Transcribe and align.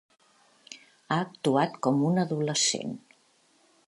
Ha 1.09 1.17
actuat 1.25 1.77
com 1.87 2.01
un 2.07 2.17
adolescent. 2.25 2.97